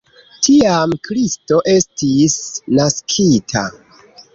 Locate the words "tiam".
0.47-0.95